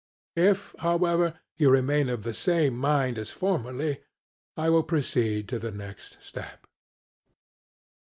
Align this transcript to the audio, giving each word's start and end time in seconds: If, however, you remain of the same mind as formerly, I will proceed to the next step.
If, 0.39 0.73
however, 0.79 1.39
you 1.57 1.69
remain 1.69 2.09
of 2.09 2.23
the 2.23 2.33
same 2.33 2.75
mind 2.75 3.19
as 3.19 3.29
formerly, 3.29 4.01
I 4.57 4.67
will 4.71 4.81
proceed 4.81 5.47
to 5.49 5.59
the 5.59 5.69
next 5.71 6.17
step. 6.23 6.65